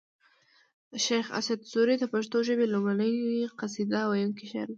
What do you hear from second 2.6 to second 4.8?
لومړنۍ قصیده ویونکی شاعر و